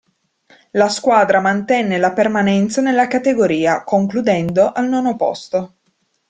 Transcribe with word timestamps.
La 0.71 0.89
squadra 0.89 1.39
mantenne 1.41 1.99
la 1.99 2.11
permanenza 2.11 2.81
nella 2.81 3.05
categoria, 3.07 3.83
concludendo 3.83 4.71
al 4.71 4.87
nono 4.89 5.15
posto. 5.15 5.75